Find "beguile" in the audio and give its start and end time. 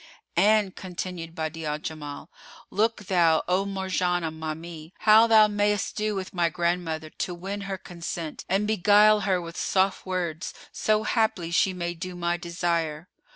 8.65-9.19